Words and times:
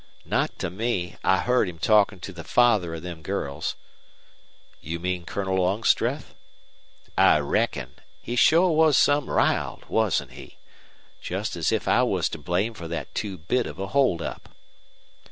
"Not 0.25 0.57
to 0.57 0.71
me. 0.71 1.17
I 1.23 1.37
heard 1.41 1.69
him 1.69 1.77
talkin' 1.77 2.19
to 2.21 2.33
the 2.33 2.43
father 2.43 2.95
of 2.95 3.03
them 3.03 3.21
girls." 3.21 3.75
"You 4.81 4.97
mean 4.99 5.25
Colonel 5.25 5.57
Longstreth?" 5.61 6.33
"I 7.15 7.37
reckon. 7.37 7.91
He 8.19 8.35
sure 8.35 8.71
was 8.71 8.97
some 8.97 9.29
riled, 9.29 9.85
wasn't 9.87 10.31
he? 10.31 10.57
Jest 11.21 11.55
as 11.55 11.71
if 11.71 11.87
I 11.87 12.01
was 12.01 12.29
to 12.29 12.39
blame 12.39 12.73
fer 12.73 12.87
that 12.87 13.13
two 13.13 13.37
bit 13.37 13.67
of 13.67 13.77
a 13.77 13.89
hold 13.89 14.23
up!" 14.23 14.49